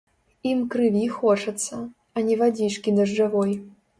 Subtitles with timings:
[0.51, 1.75] Ім крыві хочацца,
[2.19, 3.55] а не вадзічкі дажджавой.